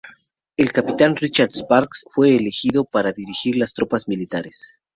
[0.57, 4.79] El capitán Richard Sparks fue elegido para dirigir las tropas militares.